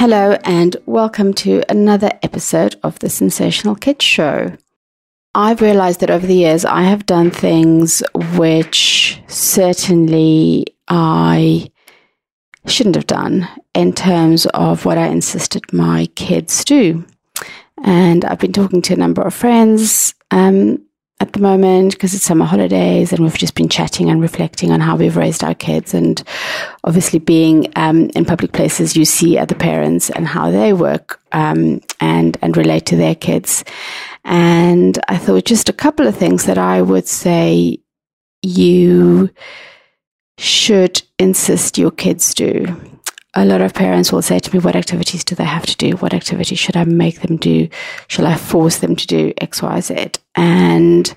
[0.00, 4.56] Hello, and welcome to another episode of the Sensational Kids Show.
[5.34, 8.00] I've realized that over the years I have done things
[8.36, 11.72] which certainly I
[12.66, 17.04] shouldn't have done in terms of what I insisted my kids do.
[17.82, 20.80] And I've been talking to a number of friends um,
[21.20, 24.80] at the moment because it's summer holidays and we've just been chatting and reflecting on
[24.80, 25.92] how we've raised our kids.
[25.92, 26.22] And
[26.84, 31.80] obviously, being um, in public places, you see other parents and how they work um,
[32.00, 33.64] and, and relate to their kids.
[34.24, 37.80] And I thought just a couple of things that I would say
[38.42, 39.30] you
[40.38, 42.76] should insist your kids do
[43.34, 45.92] a lot of parents will say to me, What activities do they have to do?
[45.96, 47.68] What activities should I make them do?
[48.08, 50.10] Shall I force them to do X, Y, Z?
[50.34, 51.14] And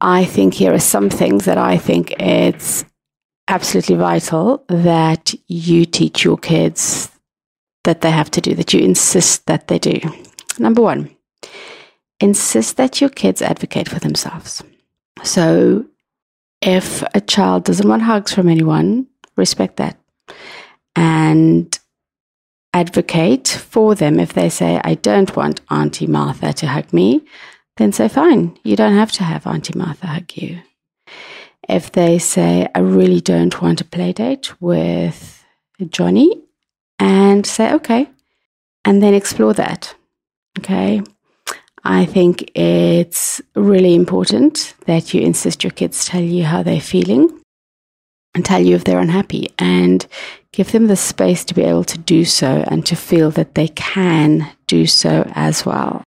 [0.00, 2.84] I think here are some things that I think it's
[3.48, 7.10] absolutely vital that you teach your kids
[7.84, 9.98] that they have to do, that you insist that they do.
[10.58, 11.10] Number one,
[12.20, 14.62] insist that your kids advocate for themselves.
[15.22, 15.84] So
[16.60, 19.96] if a child doesn't want hugs from anyone, respect that
[20.96, 21.78] and
[22.72, 24.20] advocate for them.
[24.20, 27.24] If they say, I don't want Auntie Martha to hug me,
[27.76, 30.60] then say, fine, you don't have to have Auntie Martha hug you.
[31.68, 35.44] If they say, I really don't want a play date with
[35.88, 36.42] Johnny,
[37.00, 38.08] and say, okay,
[38.84, 39.94] and then explore that.
[40.58, 41.02] Okay.
[41.82, 47.39] I think it's really important that you insist your kids tell you how they're feeling
[48.34, 50.06] and tell you if they're unhappy and
[50.52, 53.68] give them the space to be able to do so and to feel that they
[53.68, 56.02] can do so as well.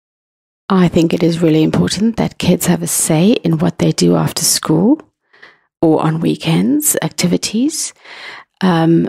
[0.68, 4.16] I think it is really important that kids have a say in what they do
[4.16, 5.00] after school
[5.80, 7.94] or on weekends, activities.
[8.60, 9.08] Um,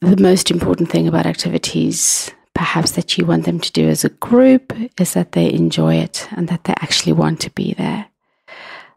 [0.00, 4.10] the most important thing about activities, perhaps that you want them to do as a
[4.10, 8.06] group, is that they enjoy it and that they actually want to be there.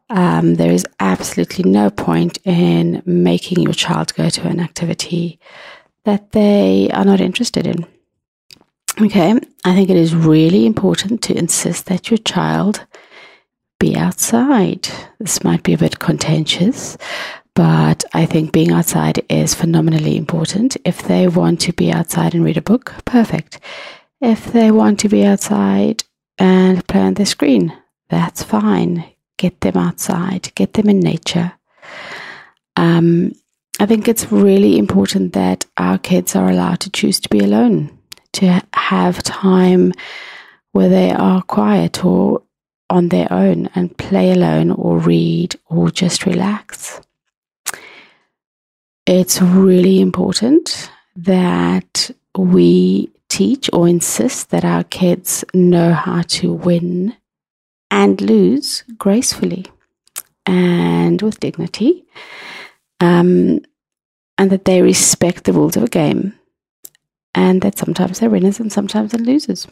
[0.10, 5.40] Um, there is absolutely no point in making your child go to an activity
[6.04, 7.86] that they are not interested in.
[9.02, 9.32] Okay,
[9.66, 12.86] I think it is really important to insist that your child
[13.80, 14.88] be outside.
[15.20, 16.98] This might be a bit contentious,
[17.56, 20.78] but I think being outside is phenomenally important.
[20.86, 23.60] If they want to be outside and read a book, perfect.
[24.22, 26.04] If they want to be outside
[26.38, 27.76] and play on the screen,
[28.08, 31.54] that's fine get them outside, get them in nature.
[32.76, 33.34] Um,
[33.80, 37.98] I think it's really important that our kids are allowed to choose to be alone,
[38.34, 39.92] to have time
[40.72, 42.42] where they are quiet or
[42.90, 47.02] on their own and play alone or read or just relax.
[49.06, 57.16] It's really important that we teach or insist that our kids know how to win
[57.96, 59.66] and lose gracefully
[60.46, 62.06] and with dignity,
[63.00, 63.62] um,
[64.38, 66.38] and that they respect the rules of a game,
[67.34, 69.66] and that sometimes they're winners and sometimes they're losers.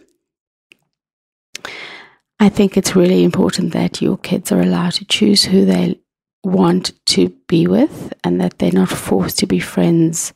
[2.40, 6.00] I think it's really important that your kids are allowed to choose who they
[6.46, 10.34] want to be with and that they're not forced to be friends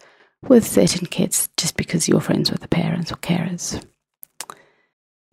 [0.48, 3.84] with certain kids just because you're friends with the parents or carers.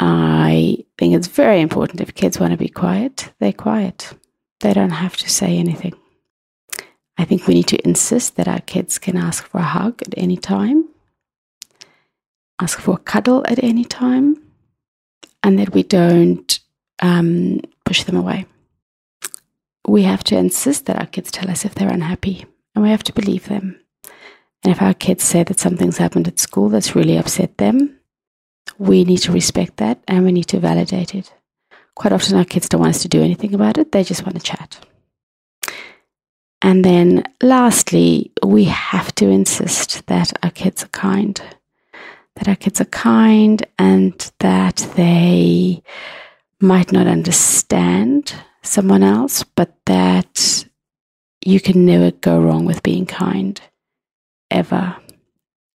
[0.00, 4.12] I think it's very important if kids want to be quiet, they're quiet.
[4.60, 5.94] They don't have to say anything.
[7.18, 10.14] I think we need to insist that our kids can ask for a hug at
[10.16, 10.88] any time,
[12.60, 14.36] ask for a cuddle at any time,
[15.42, 16.58] and that we don't
[17.00, 18.46] um, push them away.
[19.86, 23.04] We have to insist that our kids tell us if they're unhappy, and we have
[23.04, 23.78] to believe them.
[24.64, 27.98] And if our kids say that something's happened at school that's really upset them,
[28.78, 31.32] we need to respect that and we need to validate it.
[31.94, 34.36] Quite often, our kids don't want us to do anything about it, they just want
[34.36, 34.84] to chat.
[36.60, 41.40] And then, lastly, we have to insist that our kids are kind.
[42.36, 45.82] That our kids are kind and that they
[46.60, 50.64] might not understand someone else, but that
[51.44, 53.60] you can never go wrong with being kind,
[54.50, 54.96] ever.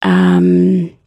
[0.02, 0.97] Um,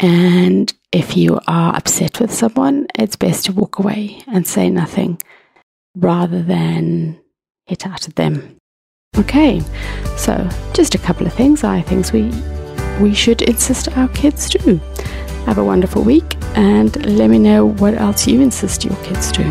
[0.00, 5.20] and if you are upset with someone, it's best to walk away and say nothing
[5.96, 7.18] rather than
[7.66, 8.56] hit out at them.
[9.16, 9.60] Okay,
[10.16, 12.30] so just a couple of things I think we
[13.00, 14.76] we should insist our kids do.
[15.46, 19.44] Have a wonderful week and let me know what else you insist your kids do.